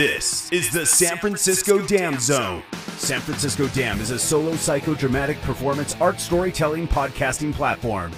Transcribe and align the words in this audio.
This 0.00 0.50
is 0.50 0.70
the 0.70 0.86
San 0.86 1.18
Francisco 1.18 1.86
Dam 1.86 2.18
Zone. 2.18 2.62
San 2.96 3.20
Francisco 3.20 3.68
Dam 3.68 4.00
is 4.00 4.10
a 4.10 4.18
solo 4.18 4.52
psychodramatic 4.52 5.38
performance 5.42 5.94
art 6.00 6.18
storytelling 6.18 6.88
podcasting 6.88 7.52
platform. 7.52 8.10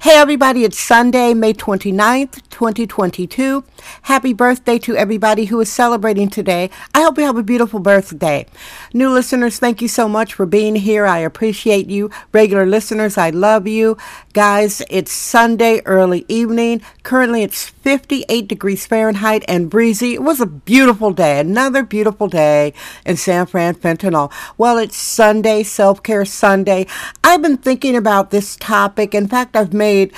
Hey 0.00 0.16
everybody, 0.16 0.64
it's 0.64 0.80
Sunday, 0.80 1.34
May 1.34 1.52
29th, 1.52 2.49
2022. 2.60 3.64
Happy 4.02 4.34
birthday 4.34 4.78
to 4.78 4.94
everybody 4.94 5.46
who 5.46 5.58
is 5.60 5.72
celebrating 5.72 6.28
today. 6.28 6.68
I 6.94 7.00
hope 7.00 7.16
you 7.16 7.24
have 7.24 7.38
a 7.38 7.42
beautiful 7.42 7.80
birthday. 7.80 8.44
New 8.92 9.08
listeners, 9.08 9.58
thank 9.58 9.80
you 9.80 9.88
so 9.88 10.06
much 10.10 10.34
for 10.34 10.44
being 10.44 10.74
here. 10.74 11.06
I 11.06 11.20
appreciate 11.20 11.88
you. 11.88 12.10
Regular 12.34 12.66
listeners, 12.66 13.16
I 13.16 13.30
love 13.30 13.66
you. 13.66 13.96
Guys, 14.34 14.82
it's 14.90 15.10
Sunday, 15.10 15.80
early 15.86 16.26
evening. 16.28 16.82
Currently 17.02 17.44
it's 17.44 17.64
58 17.64 18.46
degrees 18.46 18.84
Fahrenheit 18.84 19.42
and 19.48 19.70
breezy. 19.70 20.12
It 20.12 20.22
was 20.22 20.38
a 20.38 20.46
beautiful 20.46 21.12
day, 21.12 21.40
another 21.40 21.82
beautiful 21.82 22.28
day 22.28 22.74
in 23.06 23.16
San 23.16 23.46
Fran 23.46 23.74
Fentanyl. 23.74 24.30
Well, 24.58 24.76
it's 24.76 24.98
Sunday, 24.98 25.62
self-care 25.62 26.26
Sunday. 26.26 26.86
I've 27.24 27.40
been 27.40 27.56
thinking 27.56 27.96
about 27.96 28.30
this 28.30 28.54
topic. 28.56 29.14
In 29.14 29.28
fact, 29.28 29.56
I've 29.56 29.72
made 29.72 30.12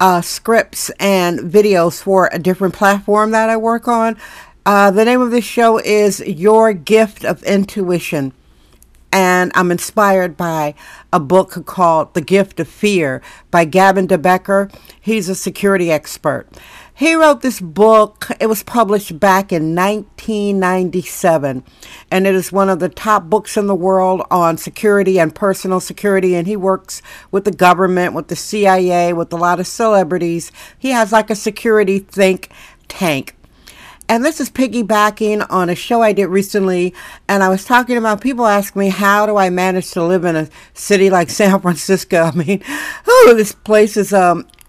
uh, 0.00 0.20
scripts 0.20 0.90
and 1.00 1.40
videos 1.40 2.02
for 2.02 2.28
a 2.32 2.38
different 2.38 2.74
platform 2.74 3.30
that 3.32 3.48
I 3.48 3.56
work 3.56 3.88
on. 3.88 4.16
Uh, 4.64 4.90
the 4.90 5.04
name 5.04 5.20
of 5.20 5.30
this 5.30 5.44
show 5.44 5.78
is 5.78 6.20
Your 6.20 6.72
Gift 6.72 7.24
of 7.24 7.42
Intuition. 7.44 8.32
And 9.10 9.52
I'm 9.54 9.70
inspired 9.70 10.36
by 10.36 10.74
a 11.12 11.18
book 11.18 11.64
called 11.64 12.12
The 12.12 12.20
Gift 12.20 12.60
of 12.60 12.68
Fear 12.68 13.22
by 13.50 13.64
Gavin 13.64 14.06
de 14.06 14.18
Becker. 14.18 14.70
He's 15.00 15.28
a 15.30 15.34
security 15.34 15.90
expert. 15.90 16.46
He 16.98 17.14
wrote 17.14 17.42
this 17.42 17.60
book. 17.60 18.28
It 18.40 18.48
was 18.48 18.64
published 18.64 19.20
back 19.20 19.52
in 19.52 19.74
1997, 19.74 21.62
and 22.10 22.26
it 22.26 22.34
is 22.34 22.50
one 22.50 22.68
of 22.68 22.80
the 22.80 22.88
top 22.88 23.30
books 23.30 23.56
in 23.56 23.68
the 23.68 23.74
world 23.74 24.22
on 24.32 24.58
security 24.58 25.20
and 25.20 25.32
personal 25.32 25.78
security. 25.78 26.34
And 26.34 26.48
he 26.48 26.56
works 26.56 27.00
with 27.30 27.44
the 27.44 27.52
government, 27.52 28.14
with 28.14 28.26
the 28.26 28.36
CIA, 28.36 29.12
with 29.12 29.32
a 29.32 29.36
lot 29.36 29.60
of 29.60 29.68
celebrities. 29.68 30.50
He 30.76 30.90
has 30.90 31.12
like 31.12 31.30
a 31.30 31.36
security 31.36 32.00
think 32.00 32.50
tank. 32.88 33.37
And 34.08 34.24
this 34.24 34.40
is 34.40 34.48
piggybacking 34.48 35.46
on 35.50 35.68
a 35.68 35.74
show 35.74 36.00
I 36.00 36.12
did 36.12 36.26
recently. 36.26 36.94
And 37.28 37.42
I 37.42 37.50
was 37.50 37.64
talking 37.64 37.98
about 37.98 38.22
people 38.22 38.46
ask 38.46 38.74
me, 38.74 38.88
how 38.88 39.26
do 39.26 39.36
I 39.36 39.50
manage 39.50 39.90
to 39.92 40.02
live 40.02 40.24
in 40.24 40.34
a 40.34 40.48
city 40.72 41.10
like 41.10 41.28
San 41.28 41.60
Francisco? 41.62 42.22
I 42.22 42.30
mean, 42.32 42.62
oh, 43.06 43.34
this 43.36 43.52
place 43.52 43.96
is, 43.98 44.14
um, 44.14 44.46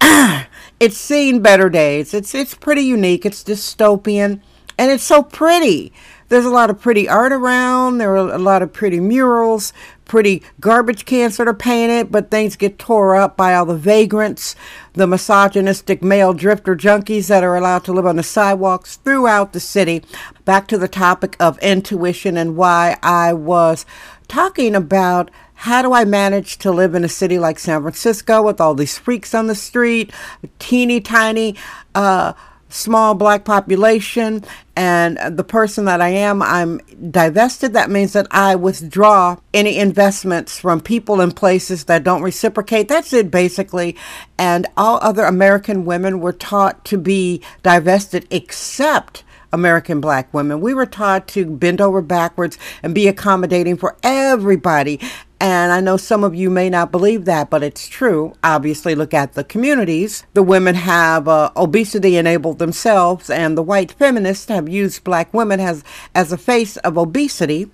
it's 0.80 0.96
seen 0.96 1.40
better 1.40 1.68
days. 1.68 2.14
It's 2.14 2.34
it's 2.34 2.54
pretty 2.54 2.82
unique. 2.82 3.24
It's 3.26 3.44
dystopian, 3.44 4.40
and 4.78 4.90
it's 4.90 5.04
so 5.04 5.22
pretty. 5.22 5.92
There's 6.28 6.44
a 6.44 6.50
lot 6.50 6.70
of 6.70 6.80
pretty 6.80 7.08
art 7.08 7.32
around. 7.32 7.98
There 7.98 8.12
are 8.12 8.32
a 8.32 8.38
lot 8.38 8.62
of 8.62 8.72
pretty 8.72 9.00
murals, 9.00 9.72
pretty 10.10 10.42
garbage 10.58 11.04
cans 11.04 11.36
that 11.36 11.46
are 11.46 11.54
painted, 11.54 12.10
but 12.10 12.32
things 12.32 12.56
get 12.56 12.80
tore 12.80 13.14
up 13.14 13.36
by 13.36 13.54
all 13.54 13.64
the 13.64 13.76
vagrants, 13.76 14.56
the 14.94 15.06
misogynistic 15.06 16.02
male 16.02 16.32
drifter 16.32 16.74
junkies 16.74 17.28
that 17.28 17.44
are 17.44 17.54
allowed 17.54 17.84
to 17.84 17.92
live 17.92 18.04
on 18.04 18.16
the 18.16 18.22
sidewalks 18.24 18.96
throughout 18.96 19.52
the 19.52 19.60
city. 19.60 20.02
Back 20.44 20.66
to 20.66 20.78
the 20.78 20.88
topic 20.88 21.36
of 21.38 21.60
intuition 21.60 22.36
and 22.36 22.56
why 22.56 22.98
I 23.04 23.32
was 23.32 23.86
talking 24.26 24.74
about 24.74 25.30
how 25.54 25.80
do 25.80 25.92
I 25.92 26.04
manage 26.04 26.58
to 26.58 26.72
live 26.72 26.96
in 26.96 27.04
a 27.04 27.08
city 27.08 27.38
like 27.38 27.60
San 27.60 27.80
Francisco 27.80 28.42
with 28.42 28.60
all 28.60 28.74
these 28.74 28.98
freaks 28.98 29.32
on 29.32 29.46
the 29.46 29.54
street, 29.54 30.12
teeny 30.58 31.00
tiny, 31.00 31.54
uh, 31.94 32.32
small 32.70 33.14
black 33.14 33.44
population, 33.44 34.44
and 34.76 35.18
the 35.36 35.44
person 35.44 35.84
that 35.84 36.00
I 36.00 36.08
am, 36.08 36.42
I'm 36.42 36.78
divested. 37.10 37.74
That 37.74 37.90
means 37.90 38.12
that 38.14 38.26
I 38.30 38.54
withdraw 38.54 39.36
any 39.52 39.78
investments 39.78 40.58
from 40.58 40.80
people 40.80 41.20
and 41.20 41.34
places 41.34 41.84
that 41.84 42.04
don't 42.04 42.22
reciprocate. 42.22 42.88
That's 42.88 43.12
it, 43.12 43.30
basically. 43.30 43.96
And 44.38 44.66
all 44.76 44.98
other 45.02 45.24
American 45.24 45.84
women 45.84 46.20
were 46.20 46.32
taught 46.32 46.84
to 46.86 46.98
be 46.98 47.42
divested 47.62 48.26
except 48.30 49.24
American 49.52 50.00
black 50.00 50.32
women. 50.32 50.60
We 50.60 50.74
were 50.74 50.86
taught 50.86 51.26
to 51.28 51.44
bend 51.44 51.80
over 51.80 52.00
backwards 52.00 52.56
and 52.82 52.94
be 52.94 53.08
accommodating 53.08 53.76
for 53.76 53.96
everybody. 54.02 55.00
And 55.42 55.72
I 55.72 55.80
know 55.80 55.96
some 55.96 56.22
of 56.22 56.34
you 56.34 56.50
may 56.50 56.68
not 56.68 56.92
believe 56.92 57.24
that, 57.24 57.48
but 57.48 57.62
it's 57.62 57.88
true. 57.88 58.34
Obviously, 58.44 58.94
look 58.94 59.14
at 59.14 59.32
the 59.32 59.42
communities. 59.42 60.26
The 60.34 60.42
women 60.42 60.74
have 60.74 61.26
uh, 61.26 61.50
obesity 61.56 62.18
enabled 62.18 62.58
themselves, 62.58 63.30
and 63.30 63.56
the 63.56 63.62
white 63.62 63.90
feminists 63.92 64.48
have 64.48 64.68
used 64.68 65.02
black 65.02 65.32
women 65.32 65.58
as, 65.58 65.82
as 66.14 66.30
a 66.30 66.36
face 66.36 66.76
of 66.78 66.98
obesity. 66.98 67.70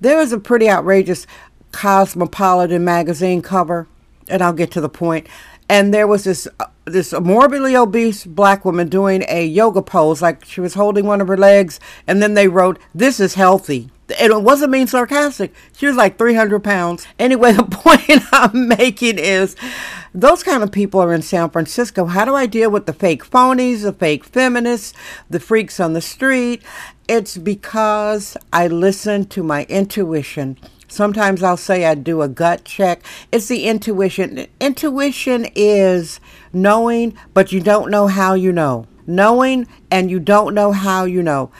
There 0.00 0.18
is 0.18 0.32
a 0.32 0.40
pretty 0.40 0.68
outrageous 0.68 1.26
Cosmopolitan 1.72 2.84
magazine 2.84 3.42
cover, 3.42 3.86
and 4.28 4.40
I'll 4.40 4.54
get 4.54 4.70
to 4.70 4.80
the 4.80 4.88
point. 4.88 5.26
And 5.68 5.92
there 5.92 6.06
was 6.06 6.24
this 6.24 6.48
uh, 6.58 6.66
this 6.86 7.12
morbidly 7.12 7.76
obese 7.76 8.24
black 8.24 8.64
woman 8.64 8.88
doing 8.88 9.24
a 9.28 9.44
yoga 9.44 9.82
pose, 9.82 10.22
like 10.22 10.44
she 10.44 10.60
was 10.60 10.74
holding 10.74 11.06
one 11.06 11.20
of 11.20 11.28
her 11.28 11.36
legs, 11.36 11.80
and 12.06 12.22
then 12.22 12.34
they 12.34 12.48
wrote, 12.48 12.78
"This 12.94 13.20
is 13.20 13.34
healthy." 13.34 13.90
And 14.20 14.32
it 14.32 14.42
wasn't 14.42 14.72
being 14.72 14.86
sarcastic. 14.86 15.54
She 15.76 15.86
was 15.86 15.96
like 15.96 16.18
300 16.18 16.62
pounds. 16.62 17.06
Anyway, 17.18 17.52
the 17.54 17.64
point 17.64 18.22
I'm 18.32 18.68
making 18.68 19.18
is 19.18 19.56
those 20.14 20.42
kind 20.42 20.62
of 20.62 20.70
people 20.70 21.00
are 21.00 21.12
in 21.12 21.22
San 21.22 21.50
Francisco. 21.50 22.04
How 22.06 22.24
do 22.24 22.34
I 22.34 22.46
deal 22.46 22.70
with 22.70 22.86
the 22.86 22.92
fake 22.92 23.28
phonies, 23.28 23.82
the 23.82 23.92
fake 23.92 24.24
feminists, 24.24 24.92
the 25.28 25.40
freaks 25.40 25.80
on 25.80 25.92
the 25.92 26.00
street? 26.00 26.62
It's 27.08 27.36
because 27.36 28.36
I 28.52 28.66
listen 28.68 29.26
to 29.26 29.42
my 29.42 29.64
intuition. 29.64 30.58
Sometimes 30.88 31.42
I'll 31.42 31.56
say 31.56 31.86
I 31.86 31.96
do 31.96 32.22
a 32.22 32.28
gut 32.28 32.64
check. 32.64 33.02
It's 33.32 33.48
the 33.48 33.66
intuition. 33.66 34.46
Intuition 34.60 35.48
is 35.56 36.20
knowing, 36.52 37.18
but 37.32 37.50
you 37.50 37.60
don't 37.60 37.90
know 37.90 38.06
how 38.06 38.34
you 38.34 38.52
know. 38.52 38.86
Knowing 39.06 39.66
and 39.90 40.10
you 40.10 40.20
don't 40.20 40.54
know 40.54 40.70
how 40.72 41.04
you 41.04 41.22
know. 41.22 41.50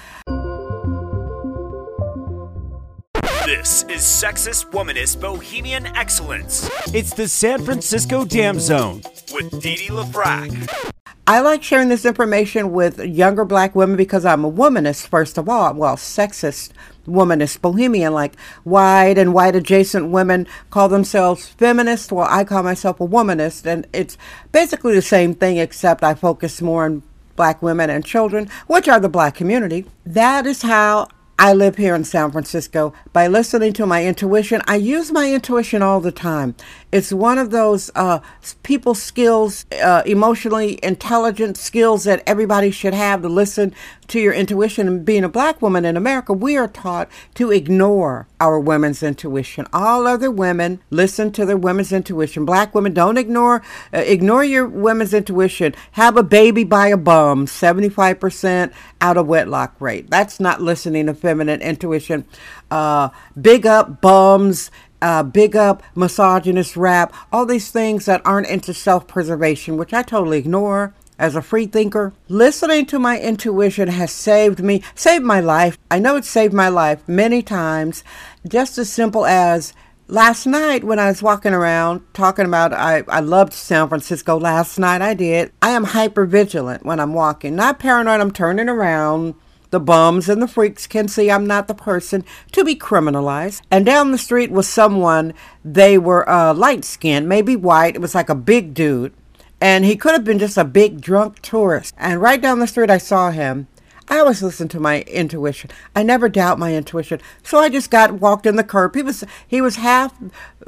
This 3.45 3.83
is 3.91 4.01
Sexist 4.01 4.71
Womanist 4.71 5.21
Bohemian 5.21 5.85
Excellence. 5.89 6.71
It's 6.95 7.13
the 7.13 7.29
San 7.29 7.63
Francisco 7.63 8.25
Dam 8.25 8.59
Zone 8.59 9.03
with 9.35 9.61
Dee 9.61 9.89
LaFrac. 9.89 10.93
I 11.27 11.41
like 11.41 11.63
sharing 11.63 11.91
this 11.91 12.07
information 12.07 12.73
with 12.73 12.99
younger 13.01 13.45
black 13.45 13.75
women 13.75 13.99
because 13.99 14.25
I'm 14.25 14.47
a 14.47 14.51
womanist, 14.51 15.09
first 15.09 15.37
of 15.37 15.47
all. 15.47 15.75
Well, 15.75 15.97
sexist 15.97 16.71
womanist, 17.07 17.61
bohemian, 17.61 18.15
like 18.15 18.35
white 18.63 19.19
and 19.19 19.35
white 19.35 19.57
adjacent 19.57 20.09
women 20.09 20.47
call 20.71 20.89
themselves 20.89 21.47
feminist. 21.47 22.13
Well, 22.13 22.27
I 22.31 22.45
call 22.45 22.63
myself 22.63 22.99
a 22.99 23.07
womanist, 23.07 23.67
and 23.67 23.87
it's 23.93 24.17
basically 24.53 24.95
the 24.95 25.03
same 25.03 25.35
thing, 25.35 25.59
except 25.59 26.03
I 26.03 26.15
focus 26.15 26.63
more 26.63 26.87
on 26.87 27.03
black 27.37 27.61
women 27.61 27.91
and 27.91 28.07
children, 28.07 28.49
which 28.69 28.89
are 28.89 29.01
the 29.01 29.09
black 29.11 29.35
community. 29.35 29.85
That 30.07 30.47
is 30.47 30.63
how 30.63 31.09
I 31.37 31.53
live 31.53 31.77
here 31.77 31.97
in 31.97 32.05
San 32.05 32.31
Francisco. 32.31 32.95
By 33.13 33.27
listening 33.27 33.73
to 33.75 33.87
my 33.87 34.07
intuition, 34.07 34.63
I 34.69 34.77
use 34.77 35.11
my 35.11 35.33
intuition 35.33 35.83
all 35.83 36.01
the 36.01 36.13
time. 36.13 36.55
It's 36.95 37.13
one 37.13 37.39
of 37.39 37.51
those 37.51 37.91
uh, 37.97 38.21
people 38.63 38.95
skills, 38.95 39.67
uh, 39.83 40.05
emotionally 40.07 40.79
intelligent 40.81 41.57
skills 41.57 42.05
that 42.05 42.23
everybody 42.25 42.71
should 42.71 42.95
have 42.95 43.21
to 43.23 43.29
listen 43.29 43.75
to 44.07 44.21
your 44.21 44.33
intuition. 44.33 44.87
And 44.87 45.05
being 45.05 45.25
a 45.25 45.29
black 45.29 45.61
woman 45.61 45.85
in 45.85 45.97
America, 45.97 46.33
we 46.33 46.57
are 46.57 46.69
taught 46.69 47.09
to 47.35 47.51
ignore 47.51 48.29
our 48.39 48.61
women's 48.61 49.03
intuition. 49.03 49.67
All 49.73 50.07
other 50.07 50.31
women 50.31 50.79
listen 50.91 51.33
to 51.33 51.45
their 51.45 51.57
women's 51.57 51.93
intuition. 51.93 52.45
Black 52.45 52.77
women 52.77 52.95
don't 52.95 53.19
ignore 53.19 53.61
uh, 53.93 53.99
ignore 53.99 54.45
your 54.45 54.65
women's 54.65 55.13
intuition. 55.13 55.75
Have 55.93 56.17
a 56.17 56.23
baby 56.23 56.63
by 56.63 56.87
a 56.87 56.97
bum, 56.97 57.47
75% 57.47 58.73
out 59.01 59.17
of 59.17 59.27
wedlock 59.27 59.75
rate. 59.81 60.11
That's 60.11 60.39
not 60.39 60.63
listening 60.63 61.07
to 61.07 61.15
feminine 61.15 61.61
intuition. 61.61 62.25
Uh, 62.71 63.09
big 63.41 63.67
up 63.67 64.01
bums 64.01 64.71
uh, 65.05 65.23
big 65.23 65.55
up 65.55 65.83
misogynist 65.95 66.77
rap, 66.79 67.13
all 67.31 67.45
these 67.45 67.71
things 67.71 68.07
that 68.07 68.23
aren't 68.25 68.47
into 68.49 68.73
self 68.73 69.07
preservation, 69.07 69.77
which 69.77 69.93
I 69.93 70.03
totally 70.03 70.39
ignore. 70.39 70.95
as 71.17 71.37
a 71.37 71.43
free 71.43 71.67
thinker, 71.67 72.13
listening 72.29 72.87
to 72.87 72.99
my 72.99 73.21
intuition 73.21 73.87
has 73.87 74.11
saved 74.11 74.61
me, 74.61 74.83
saved 74.97 75.25
my 75.25 75.39
life. 75.39 75.79
I 75.89 76.01
know 76.01 76.17
it 76.17 76.25
saved 76.25 76.53
my 76.53 76.69
life 76.69 77.07
many 77.07 77.41
times. 77.41 78.03
Just 78.49 78.79
as 78.79 78.91
simple 78.91 79.25
as 79.25 79.75
last 80.09 80.47
night 80.47 80.83
when 80.83 80.99
I 80.99 81.09
was 81.09 81.23
walking 81.23 81.53
around 81.55 82.01
talking 82.15 82.47
about 82.47 82.73
I, 82.73 83.05
I 83.07 83.21
loved 83.21 83.53
San 83.53 83.89
Francisco 83.89 84.41
last 84.41 84.79
night, 84.79 85.03
I 85.03 85.15
did. 85.15 85.53
I 85.63 85.71
am 85.71 85.85
hyper 85.85 86.27
vigilant 86.27 86.85
when 86.85 86.99
I'm 86.99 87.15
walking. 87.15 87.55
Not 87.55 87.79
paranoid, 87.79 88.21
I'm 88.21 88.33
turning 88.33 88.69
around. 88.69 89.35
The 89.75 89.81
bums 89.81 90.29
and 90.29 90.41
the 90.41 90.47
freaks 90.47 90.87
can 90.87 91.09
see 91.09 91.29
I'm 91.29 91.49
not 91.49 91.67
the 91.67 91.75
person 91.75 92.25
to 92.53 92.63
be 92.63 92.77
criminalized. 92.77 93.61
And 93.73 93.85
down 93.85 94.13
the 94.13 94.19
street 94.19 94.53
was 94.53 94.69
someone, 94.69 95.35
they 95.65 95.99
were 95.99 96.31
uh, 96.31 96.55
light 96.55 96.85
skinned, 96.85 97.29
maybe 97.29 97.57
white. 97.57 97.97
It 97.97 98.01
was 98.01 98.15
like 98.15 98.29
a 98.29 98.37
big 98.37 98.73
dude 98.73 99.13
and 99.61 99.85
he 99.85 99.97
could 99.97 100.13
have 100.13 100.23
been 100.23 100.39
just 100.39 100.57
a 100.57 100.65
big 100.65 101.01
drunk 101.01 101.43
tourist. 101.43 101.93
And 101.99 102.23
right 102.23 102.41
down 102.41 102.61
the 102.61 102.69
street, 102.69 102.89
I 102.89 102.99
saw 102.99 103.33
him. 103.33 103.67
I 104.09 104.21
always 104.21 104.45
listen 104.45 104.69
to 104.69 104.79
my 104.79 105.01
intuition. 105.09 105.71
I 105.97 106.05
never 106.05 106.29
doubt 106.29 106.61
my 106.61 106.73
intuition. 106.73 107.21
So 107.43 107.59
I 107.59 107.69
just 107.69 107.91
got 107.91 108.21
walked 108.21 108.47
in 108.47 108.55
the 108.55 108.63
curb. 108.63 108.95
He 108.95 109.03
was 109.03 109.25
he 109.45 109.61
was 109.61 109.75
half 109.75 110.17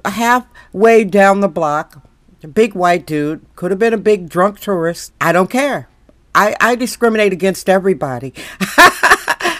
halfway 0.04 1.04
down 1.04 1.42
the 1.42 1.48
block. 1.48 2.02
A 2.42 2.48
big 2.48 2.74
white 2.74 3.06
dude. 3.06 3.46
Could 3.54 3.70
have 3.70 3.78
been 3.78 3.94
a 3.94 3.98
big 3.98 4.28
drunk 4.28 4.58
tourist. 4.58 5.12
I 5.20 5.30
don't 5.30 5.48
care. 5.48 5.88
I, 6.36 6.54
I 6.60 6.74
discriminate 6.74 7.32
against 7.32 7.66
everybody. 7.66 8.34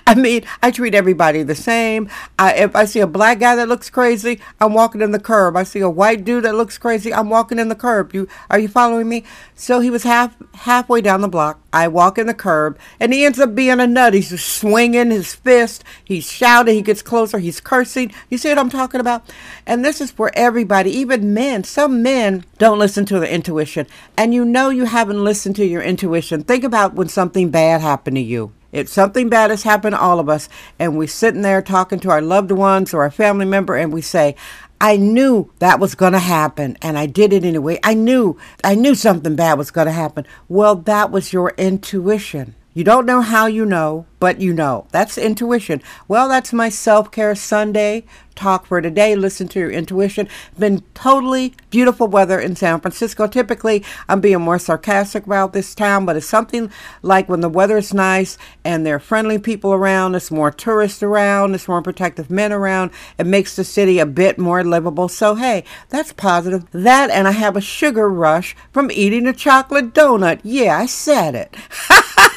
I 0.09 0.15
mean, 0.15 0.45
I 0.63 0.71
treat 0.71 0.95
everybody 0.95 1.43
the 1.43 1.57
same. 1.57 2.09
I, 2.39 2.55
if 2.55 2.77
I 2.77 2.85
see 2.85 3.01
a 3.01 3.09
black 3.09 3.41
guy 3.41 3.57
that 3.57 3.69
looks 3.69 3.91
crazy, 3.91 4.41
I'm 4.61 4.73
walking 4.73 5.01
in 5.01 5.11
the 5.11 5.19
curb. 5.19 5.57
I 5.57 5.65
see 5.65 5.81
a 5.81 5.91
white 5.91 6.25
dude 6.25 6.45
that 6.45 6.55
looks 6.55 6.79
crazy, 6.79 7.13
I'm 7.13 7.29
walking 7.29 7.59
in 7.59 7.69
the 7.69 7.75
curb. 7.75 8.15
You 8.15 8.29
are 8.49 8.59
you 8.59 8.69
following 8.69 9.09
me? 9.09 9.25
So 9.57 9.81
he 9.81 9.91
was 9.91 10.05
half 10.05 10.37
halfway 10.55 11.01
down 11.01 11.23
the 11.23 11.29
block. 11.29 11.59
I 11.73 11.89
walk 11.89 12.19
in 12.19 12.29
the 12.29 12.35
curb, 12.35 12.79
and 13.01 13.13
he 13.13 13.25
ends 13.25 13.41
up 13.41 13.57
being 13.57 13.81
a 13.81 13.87
nut. 13.87 14.15
He's 14.15 14.41
swinging 14.41 15.11
his 15.11 15.35
fist. 15.35 15.83
He's 16.05 16.31
shouting. 16.31 16.77
He 16.77 16.83
gets 16.83 17.03
closer. 17.03 17.41
He's 17.41 17.61
cursing. 17.61 18.13
You 18.31 18.39
see 18.39 18.49
what 18.49 18.59
I'm 18.59 18.71
talking 18.71 19.01
about? 19.01 19.29
And 19.67 19.85
this 19.85 20.01
is 20.01 20.13
for 20.13 20.31
everybody, 20.35 20.91
even 20.93 21.35
men. 21.35 21.65
Some 21.65 22.03
men 22.05 22.45
don't 22.59 22.79
listen 22.79 23.07
to 23.07 23.19
their 23.19 23.29
intuition, 23.29 23.89
and 24.17 24.33
you 24.33 24.45
know 24.45 24.71
you 24.71 24.85
haven't 24.85 25.25
listened 25.25 25.57
to 25.57 25.67
your 25.67 25.83
intuition. 25.83 26.45
Think 26.45 26.63
about 26.63 26.95
when 26.95 27.09
something 27.09 27.51
bad 27.51 27.81
happened 27.81 28.17
to 28.17 28.23
you. 28.23 28.53
If 28.73 28.89
something 28.89 29.29
bad 29.29 29.51
has 29.51 29.63
happened 29.63 29.95
to 29.95 30.01
all 30.01 30.21
of 30.21 30.29
us, 30.29 30.49
and 30.79 30.99
we're 30.99 31.09
sitting 31.09 31.43
there 31.43 31.63
talking 31.63 32.01
to 32.01 32.11
our 32.11 32.21
loved 32.21 32.51
ones 32.51 32.93
or 32.93 33.03
our 33.03 33.11
family 33.11 33.47
member, 33.47 33.77
and 33.77 33.93
we 33.93 34.03
say, 34.03 34.37
I 34.81 34.97
knew 34.97 35.51
that 35.59 35.81
was 35.81 35.95
going 35.95 36.13
to 36.13 36.19
happen 36.19 36.77
and 36.83 36.99
I 36.99 37.07
did 37.07 37.33
it 37.33 37.45
anyway. 37.45 37.79
I 37.83 37.95
knew, 37.95 38.37
I 38.63 38.75
knew 38.75 38.95
something 38.95 39.35
bad 39.35 39.57
was 39.57 39.71
going 39.71 39.87
to 39.87 39.93
happen. 39.93 40.27
Well, 40.49 40.77
that 40.77 41.11
was 41.11 41.33
your 41.33 41.55
intuition. 41.57 42.55
You 42.77 42.85
don't 42.85 43.07
know 43.07 43.23
how 43.23 43.47
you 43.47 43.65
know, 43.65 44.05
but 44.21 44.39
you 44.39 44.53
know. 44.53 44.87
That's 44.93 45.17
intuition. 45.17 45.81
Well, 46.09 46.29
that's 46.29 46.53
my 46.53 46.69
self 46.69 47.11
care 47.11 47.35
Sunday 47.35 48.05
talk 48.35 48.67
for 48.67 48.83
today. 48.83 49.17
Listen 49.17 49.49
to 49.49 49.59
your 49.59 49.71
intuition. 49.71 50.29
Been 50.59 50.83
totally 50.93 51.55
beautiful 51.71 52.07
weather 52.07 52.39
in 52.39 52.55
San 52.55 52.81
Francisco. 52.81 53.27
Typically, 53.27 53.83
I'm 54.11 54.21
being 54.21 54.43
more 54.43 54.59
sarcastic 54.59 55.25
about 55.25 55.55
this 55.55 55.75
town, 55.75 56.05
but 56.05 56.17
it's 56.17 56.27
something 56.27 56.71
like 57.01 57.31
when 57.31 57.41
the 57.41 57.49
weather 57.49 57.79
is 57.79 57.95
nice 57.95 58.37
and 58.63 58.85
there 58.85 58.97
are 58.97 59.01
friendly 59.01 59.39
people 59.39 59.73
around, 59.73 60.13
there's 60.13 60.31
more 60.31 60.51
tourists 60.51 61.03
around, 61.03 61.53
there's 61.53 61.69
more 61.69 61.81
protective 61.81 62.31
men 62.31 62.53
around. 62.53 62.91
It 63.17 63.27
makes 63.27 63.57
the 63.57 63.65
city 63.65 63.99
a 63.99 64.05
bit 64.05 64.39
more 64.39 64.63
livable. 64.63 65.09
So, 65.09 65.35
hey, 65.37 65.65
that's 65.89 66.13
positive. 66.13 66.71
That, 66.73 67.09
and 67.09 67.27
I 67.27 67.33
have 67.33 67.57
a 67.57 67.63
sugar 67.63 68.11
rush 68.11 68.55
from 68.71 68.91
eating 68.91 69.27
a 69.27 69.33
chocolate 69.33 69.95
donut. 69.95 70.41
Yeah, 70.43 70.77
I 70.77 70.85
said 70.85 71.35
it. 71.35 71.57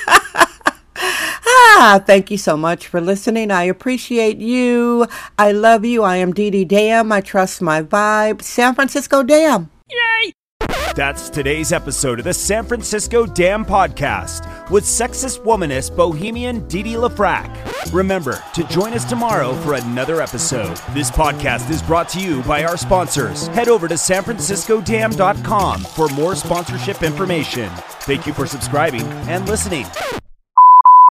Ah, 1.51 2.01
thank 2.06 2.30
you 2.30 2.38
so 2.38 2.56
much 2.56 2.88
for 2.88 3.01
listening. 3.01 3.50
I 3.51 3.63
appreciate 3.63 4.38
you. 4.38 5.07
I 5.38 5.51
love 5.51 5.84
you. 5.84 6.04
I 6.04 6.18
am 6.18 6.34
Dee 6.34 6.51
Dee 6.51 6.66
Dam. 6.66 7.12
I 7.12 7.22
trust 7.22 7.62
my 7.62 7.81
vibe. 7.81 8.42
San 8.42 8.75
Francisco 8.75 9.24
Dam. 9.24 9.69
Yay! 9.90 10.34
That's 10.96 11.30
today's 11.30 11.72
episode 11.72 12.19
of 12.19 12.25
the 12.25 12.34
San 12.34 12.66
Francisco 12.66 13.25
Dam 13.25 13.63
Podcast 13.63 14.69
with 14.69 14.84
sexist 14.84 15.44
womanist 15.44 15.96
bohemian 15.96 16.68
Dee 16.68 16.84
Dee 16.84 16.94
LaFrac. 16.96 17.94
Remember 17.94 18.44
to 18.54 18.63
join 18.66 18.94
us 18.94 19.06
tomorrow 19.06 19.54
for 19.62 19.75
another 19.75 20.22
episode. 20.22 20.75
This 20.94 21.10
podcast 21.10 21.69
is 21.69 21.81
brought 21.81 22.10
to 22.10 22.19
you 22.19 22.44
by 22.44 22.63
our 22.66 22.78
sponsors. 22.78 23.48
Head 23.48 23.69
over 23.69 23.88
to 23.88 23.96
sanfranciscodam.com 23.96 25.81
for 25.81 26.10
more 26.10 26.36
sponsorship 26.36 27.01
information. 27.01 27.69
Thank 28.01 28.28
you 28.28 28.34
for 28.34 28.46
subscribing 28.46 29.04
and 29.28 29.48
listening. 29.48 29.86